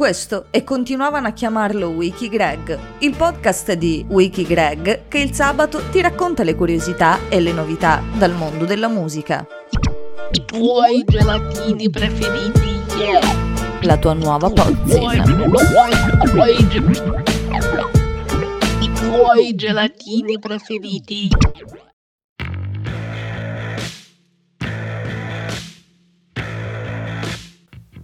Questo 0.00 0.46
e 0.50 0.64
continuavano 0.64 1.26
a 1.26 1.32
chiamarlo 1.32 1.88
Wiki 1.88 2.30
Greg, 2.30 2.78
il 3.00 3.14
podcast 3.14 3.74
di 3.74 4.02
Wiki 4.08 4.44
Greg 4.44 5.08
che 5.08 5.18
il 5.18 5.34
sabato 5.34 5.82
ti 5.90 6.00
racconta 6.00 6.42
le 6.42 6.54
curiosità 6.54 7.28
e 7.28 7.38
le 7.38 7.52
novità 7.52 8.02
dal 8.16 8.32
mondo 8.32 8.64
della 8.64 8.88
musica. 8.88 9.46
I 10.30 10.44
tuoi 10.46 11.04
gelatini 11.04 11.90
preferiti. 11.90 12.80
La 13.82 13.98
tua 13.98 14.14
nuova 14.14 14.48
pozzina. 14.48 15.22
I 18.80 18.90
tuoi 18.94 19.54
gelatini 19.54 20.38
preferiti. 20.38 21.28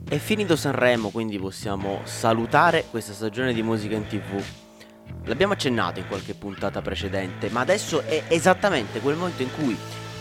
È 0.08 0.18
finito 0.18 0.54
Sanremo, 0.54 1.08
quindi 1.08 1.36
possiamo 1.36 2.02
salutare 2.04 2.84
questa 2.88 3.12
stagione 3.12 3.52
di 3.52 3.60
musica 3.64 3.96
in 3.96 4.06
tv. 4.06 4.40
L'abbiamo 5.24 5.54
accennato 5.54 5.98
in 5.98 6.06
qualche 6.06 6.34
puntata 6.34 6.80
precedente, 6.80 7.48
ma 7.50 7.58
adesso 7.58 8.02
è 8.02 8.22
esattamente 8.28 9.00
quel 9.00 9.16
momento 9.16 9.42
in 9.42 9.52
cui, 9.52 9.76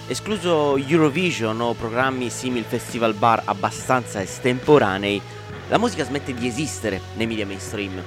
escluso 0.07 0.75
Eurovision 0.75 1.61
o 1.61 1.73
programmi 1.75 2.31
simil 2.31 2.63
festival 2.63 3.13
bar 3.13 3.43
abbastanza 3.45 4.23
estemporanei, 4.23 5.21
la 5.67 5.77
musica 5.77 6.03
smette 6.03 6.33
di 6.33 6.47
esistere 6.47 6.99
nei 7.13 7.27
media 7.27 7.45
mainstream. 7.45 8.01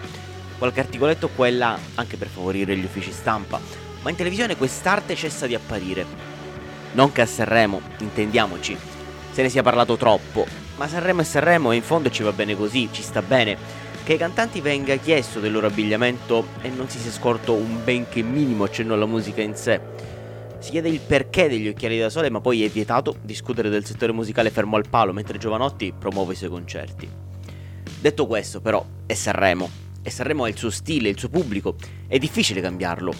Qualche 0.58 0.80
articoletto 0.80 1.28
qua 1.28 1.48
là, 1.48 1.78
anche 1.94 2.16
per 2.16 2.26
favorire 2.26 2.76
gli 2.76 2.84
uffici 2.84 3.12
stampa, 3.12 3.60
ma 4.02 4.10
in 4.10 4.16
televisione 4.16 4.56
quest'arte 4.56 5.14
cessa 5.14 5.46
di 5.46 5.54
apparire. 5.54 6.04
Non 6.94 7.12
che 7.12 7.20
a 7.20 7.26
Sanremo, 7.26 7.80
intendiamoci, 7.98 8.76
se 9.30 9.42
ne 9.42 9.48
sia 9.48 9.62
parlato 9.62 9.96
troppo, 9.96 10.66
ma 10.78 10.86
Sanremo 10.86 11.20
è 11.20 11.24
Sanremo 11.24 11.72
e 11.72 11.76
in 11.76 11.82
fondo 11.82 12.08
ci 12.08 12.22
va 12.22 12.32
bene 12.32 12.56
così, 12.56 12.88
ci 12.92 13.02
sta 13.02 13.20
bene. 13.20 13.56
Che 14.04 14.12
ai 14.12 14.18
cantanti 14.18 14.60
venga 14.60 14.94
chiesto 14.96 15.40
del 15.40 15.52
loro 15.52 15.66
abbigliamento 15.66 16.46
e 16.62 16.68
non 16.70 16.88
si 16.88 16.98
sia 16.98 17.10
scorto 17.10 17.52
un 17.52 17.82
benché 17.84 18.22
minimo 18.22 18.64
accenno 18.64 18.94
alla 18.94 19.04
musica 19.04 19.42
in 19.42 19.56
sé. 19.56 19.80
Si 20.60 20.70
chiede 20.70 20.88
il 20.88 21.00
perché 21.00 21.48
degli 21.48 21.68
occhiali 21.68 21.98
da 21.98 22.08
sole, 22.08 22.30
ma 22.30 22.40
poi 22.40 22.64
è 22.64 22.68
vietato 22.68 23.16
discutere 23.22 23.68
del 23.68 23.84
settore 23.84 24.12
musicale 24.12 24.50
fermo 24.50 24.76
al 24.76 24.88
palo 24.88 25.12
mentre 25.12 25.36
Giovanotti 25.36 25.92
promuove 25.98 26.32
i 26.32 26.36
suoi 26.36 26.50
concerti. 26.50 27.08
Detto 28.00 28.26
questo, 28.26 28.60
però, 28.60 28.84
è 29.04 29.14
Sanremo. 29.14 29.68
E 30.02 30.10
Sanremo 30.10 30.44
ha 30.44 30.48
il 30.48 30.56
suo 30.56 30.70
stile, 30.70 31.08
il 31.08 31.18
suo 31.18 31.28
pubblico. 31.28 31.74
È 32.06 32.18
difficile 32.18 32.60
cambiarlo. 32.60 33.12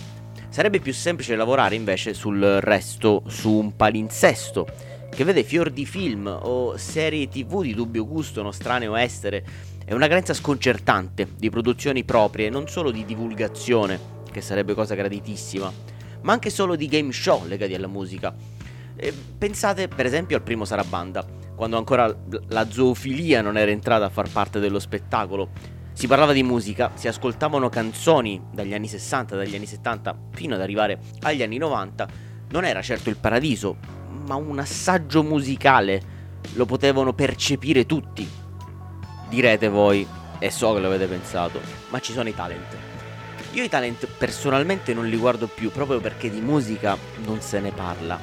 Sarebbe 0.49 0.79
più 0.79 0.95
semplice 0.95 1.35
lavorare 1.35 1.75
invece 1.75 2.15
sul 2.15 2.41
resto, 2.61 3.25
su 3.27 3.53
un 3.53 3.75
palinsesto 3.75 4.67
che 5.11 5.25
vede 5.25 5.43
fior 5.43 5.71
di 5.71 5.85
film 5.85 6.27
o 6.27 6.77
serie 6.77 7.29
tv 7.29 7.63
di 7.63 7.75
dubbio 7.75 8.07
gusto, 8.07 8.43
nostrane 8.43 8.87
o 8.87 8.99
estere, 8.99 9.45
e 9.85 9.95
una 9.95 10.07
carenza 10.07 10.35
sconcertante 10.35 11.29
di 11.37 11.51
produzioni 11.51 12.05
proprie, 12.05 12.51
non 12.51 12.69
solo 12.69 12.91
di 12.91 13.05
divulgazione, 13.05 13.99
che 14.31 14.41
sarebbe 14.41 14.75
cosa 14.75 14.95
graditissima, 14.95 15.73
ma 16.23 16.33
anche 16.33 16.51
solo 16.51 16.77
di 16.77 16.87
game 16.87 17.11
show 17.11 17.47
legati 17.47 17.75
alla 17.75 17.87
musica. 17.87 18.35
E 18.95 19.13
pensate 19.13 19.89
per 19.89 20.07
esempio 20.07 20.37
al 20.37 20.43
primo 20.43 20.65
Sarabanda, 20.65 21.25
quando 21.55 21.77
ancora 21.77 22.15
la 22.49 22.71
zoofilia 22.71 23.41
non 23.41 23.57
era 23.57 23.71
entrata 23.71 24.05
a 24.05 24.11
far 24.11 24.31
parte 24.31 24.61
dello 24.61 24.79
spettacolo. 24.79 25.51
Si 25.93 26.07
parlava 26.07 26.33
di 26.33 26.45
musica, 26.45 26.93
si 26.95 27.09
ascoltavano 27.09 27.69
canzoni 27.69 28.41
dagli 28.53 28.75
anni 28.75 28.87
60, 28.87 29.35
dagli 29.35 29.57
anni 29.57 29.67
70 29.67 30.19
fino 30.33 30.55
ad 30.55 30.61
arrivare 30.61 31.01
agli 31.23 31.43
anni 31.43 31.59
90. 31.59 32.09
Non 32.51 32.65
era 32.65 32.83
certo 32.83 33.09
il 33.09 33.17
paradiso, 33.17 33.77
ma 34.29 34.35
un 34.35 34.59
assaggio 34.59 35.23
musicale 35.23 36.17
lo 36.53 36.67
potevano 36.67 37.15
percepire 37.15 37.87
tutti. 37.87 38.29
Direte 39.31 39.69
voi, 39.69 40.07
e 40.39 40.51
so 40.51 40.75
che 40.75 40.81
lo 40.81 40.87
avete 40.87 41.07
pensato, 41.07 41.59
ma 41.89 41.99
ci 41.99 42.13
sono 42.13 42.29
i 42.29 42.35
talent. 42.35 42.77
Io 43.53 43.63
i 43.63 43.71
talent 43.71 44.07
personalmente 44.19 44.93
non 44.93 45.07
li 45.07 45.17
guardo 45.17 45.47
più 45.47 45.71
proprio 45.71 45.99
perché 45.99 46.31
di 46.31 46.43
musica 46.43 46.97
non 47.25 47.41
se 47.41 47.59
ne 47.61 47.73
parla. 47.73 48.21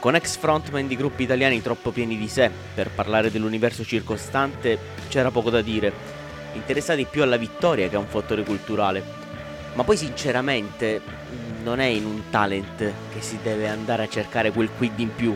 Con 0.00 0.14
ex 0.14 0.38
frontman 0.38 0.86
di 0.86 0.96
gruppi 0.96 1.24
italiani 1.24 1.60
troppo 1.60 1.90
pieni 1.90 2.16
di 2.16 2.28
sé 2.28 2.50
per 2.74 2.90
parlare 2.90 3.30
dell'universo 3.30 3.84
circostante 3.84 4.78
c'era 5.08 5.30
poco 5.30 5.50
da 5.50 5.60
dire, 5.60 5.92
interessati 6.54 7.04
più 7.04 7.22
alla 7.22 7.36
vittoria 7.36 7.88
che 7.88 7.96
a 7.96 7.98
un 7.98 8.06
fattore 8.06 8.44
culturale. 8.44 9.22
Ma 9.74 9.84
poi 9.84 9.96
sinceramente 9.98 11.02
non 11.64 11.80
è 11.80 11.86
in 11.86 12.04
un 12.04 12.24
talent 12.30 12.76
che 12.76 13.20
si 13.20 13.38
deve 13.42 13.68
andare 13.68 14.04
a 14.04 14.08
cercare 14.08 14.52
quel 14.52 14.70
quid 14.76 14.98
in 14.98 15.14
più. 15.14 15.34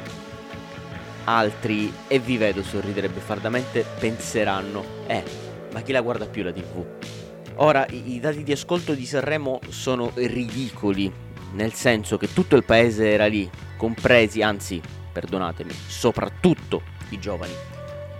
Altri, 1.24 1.92
e 2.06 2.18
vi 2.18 2.36
vedo 2.36 2.62
sorridere 2.62 3.08
beffardamente, 3.08 3.84
penseranno, 3.98 4.84
eh, 5.06 5.24
ma 5.72 5.80
chi 5.80 5.92
la 5.92 6.02
guarda 6.02 6.26
più 6.26 6.42
la 6.42 6.52
tv? 6.52 6.84
Ora, 7.56 7.86
i, 7.90 8.14
i 8.14 8.20
dati 8.20 8.44
di 8.44 8.52
ascolto 8.52 8.94
di 8.94 9.04
Sanremo 9.04 9.58
sono 9.68 10.12
ridicoli, 10.14 11.10
nel 11.54 11.72
senso 11.72 12.16
che 12.18 12.32
tutto 12.32 12.56
il 12.56 12.64
paese 12.64 13.10
era 13.10 13.26
lì, 13.26 13.50
compresi, 13.76 14.42
anzi, 14.42 14.80
perdonatemi, 15.12 15.72
soprattutto 15.86 16.82
i 17.10 17.18
giovani, 17.18 17.52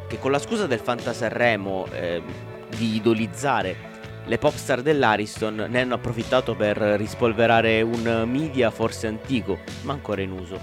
che 0.07 0.19
con 0.19 0.31
la 0.31 0.39
scusa 0.39 0.67
del 0.67 0.81
Fantasarremo 0.81 1.87
eh, 1.93 2.23
di 2.75 2.97
idolizzare 2.97 3.88
le 4.29 4.37
popstar 4.37 4.83
dell'Ariston 4.83 5.69
ne 5.71 5.81
hanno 5.81 5.95
approfittato 5.95 6.55
per 6.55 6.77
rispolverare 6.77 7.81
un 7.81 8.25
media 8.27 8.71
forse 8.71 9.07
antico, 9.07 9.61
ma 9.83 9.95
ancora 9.95 10.21
in 10.21 10.33
uso. 10.33 10.61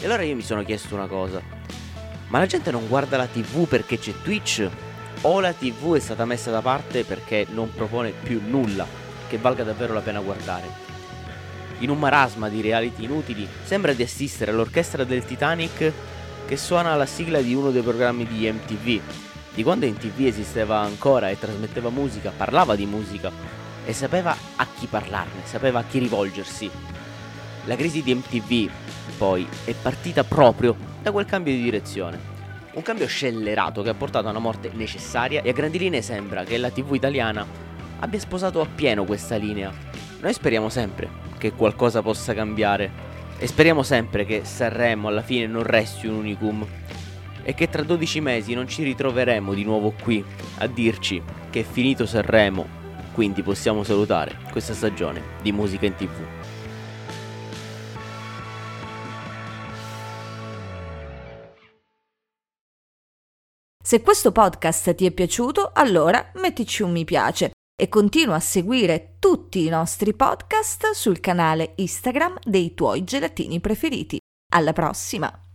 E 0.00 0.04
allora 0.04 0.24
io 0.24 0.34
mi 0.34 0.42
sono 0.42 0.64
chiesto 0.64 0.96
una 0.96 1.06
cosa. 1.06 1.40
Ma 2.26 2.38
la 2.40 2.46
gente 2.46 2.72
non 2.72 2.88
guarda 2.88 3.16
la 3.16 3.28
TV 3.28 3.68
perché 3.68 4.00
c'è 4.00 4.12
Twitch? 4.22 4.68
O 5.20 5.38
la 5.38 5.52
TV 5.52 5.94
è 5.94 6.00
stata 6.00 6.24
messa 6.24 6.50
da 6.50 6.60
parte 6.60 7.04
perché 7.04 7.46
non 7.50 7.72
propone 7.72 8.10
più 8.10 8.40
nulla 8.44 8.84
che 9.28 9.38
valga 9.38 9.62
davvero 9.62 9.94
la 9.94 10.00
pena 10.00 10.18
guardare? 10.18 10.90
In 11.78 11.90
un 11.90 12.00
marasma 12.00 12.48
di 12.48 12.60
reality 12.60 13.04
inutili, 13.04 13.46
sembra 13.62 13.92
di 13.92 14.02
assistere 14.02 14.50
all'orchestra 14.50 15.04
del 15.04 15.24
Titanic 15.24 15.92
che 16.46 16.56
suona 16.56 16.96
la 16.96 17.06
sigla 17.06 17.40
di 17.40 17.54
uno 17.54 17.70
dei 17.70 17.82
programmi 17.82 18.26
di 18.26 18.50
MTV, 18.50 19.00
di 19.54 19.62
quando 19.62 19.84
in 19.84 19.96
tv 19.96 20.26
esisteva 20.26 20.78
ancora 20.78 21.28
e 21.28 21.38
trasmetteva 21.38 21.90
musica, 21.90 22.32
parlava 22.34 22.74
di 22.74 22.86
musica 22.86 23.30
e 23.84 23.92
sapeva 23.92 24.34
a 24.56 24.66
chi 24.78 24.86
parlarne, 24.86 25.42
sapeva 25.44 25.80
a 25.80 25.84
chi 25.84 25.98
rivolgersi. 25.98 26.70
La 27.64 27.76
crisi 27.76 28.02
di 28.02 28.14
MTV, 28.14 28.70
poi, 29.18 29.46
è 29.64 29.74
partita 29.74 30.24
proprio 30.24 30.74
da 31.02 31.12
quel 31.12 31.26
cambio 31.26 31.52
di 31.52 31.62
direzione. 31.62 32.30
Un 32.72 32.82
cambio 32.82 33.06
scellerato 33.06 33.82
che 33.82 33.90
ha 33.90 33.94
portato 33.94 34.26
a 34.26 34.30
una 34.30 34.38
morte 34.38 34.70
necessaria 34.72 35.42
e 35.42 35.50
a 35.50 35.52
grandi 35.52 35.78
linee 35.78 36.00
sembra 36.00 36.44
che 36.44 36.56
la 36.56 36.70
TV 36.70 36.94
italiana 36.94 37.46
abbia 37.98 38.18
sposato 38.18 38.60
appieno 38.60 39.04
questa 39.04 39.36
linea. 39.36 39.70
Noi 40.20 40.32
speriamo 40.32 40.70
sempre 40.70 41.08
che 41.36 41.52
qualcosa 41.52 42.00
possa 42.00 42.32
cambiare 42.32 43.10
e 43.36 43.46
speriamo 43.46 43.82
sempre 43.82 44.24
che 44.24 44.44
Sanremo 44.44 45.08
alla 45.08 45.22
fine 45.22 45.46
non 45.46 45.64
resti 45.64 46.06
un 46.06 46.14
unicum 46.14 46.66
e 47.42 47.54
che 47.54 47.68
tra 47.68 47.82
12 47.82 48.20
mesi 48.20 48.54
non 48.54 48.68
ci 48.68 48.82
ritroveremo 48.82 49.54
di 49.54 49.64
nuovo 49.64 49.92
qui 50.02 50.24
a 50.58 50.66
dirci 50.66 51.22
che 51.50 51.60
è 51.60 51.64
finito 51.64 52.06
Sanremo, 52.06 52.66
quindi 53.12 53.42
possiamo 53.42 53.82
salutare 53.82 54.38
questa 54.50 54.74
stagione 54.74 55.22
di 55.42 55.52
musica 55.52 55.86
in 55.86 55.94
tv. 55.94 56.42
Se 63.84 64.00
questo 64.00 64.32
podcast 64.32 64.94
ti 64.94 65.04
è 65.04 65.10
piaciuto, 65.10 65.72
allora 65.74 66.30
mettici 66.36 66.82
un 66.82 66.92
mi 66.92 67.04
piace 67.04 67.50
e 67.74 67.88
continua 67.88 68.36
a 68.36 68.40
seguire 68.40 69.16
tutti 69.18 69.66
i 69.66 69.68
nostri 69.68 70.14
podcast 70.14 70.92
sul 70.92 71.20
canale 71.20 71.72
Instagram 71.76 72.38
dei 72.42 72.74
tuoi 72.74 73.04
gelatini 73.04 73.60
preferiti. 73.60 74.18
Alla 74.54 74.72
prossima! 74.72 75.42